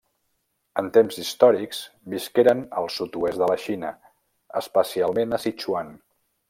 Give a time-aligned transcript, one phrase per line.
[0.81, 1.83] En temps històrics
[2.15, 3.95] visqueren al sud-oest de la Xina,
[4.65, 5.99] especialment a Sichuan.